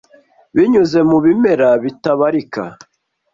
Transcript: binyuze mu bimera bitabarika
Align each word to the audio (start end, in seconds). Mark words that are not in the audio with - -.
binyuze 0.55 0.99
mu 1.09 1.17
bimera 1.23 1.69
bitabarika 1.83 2.63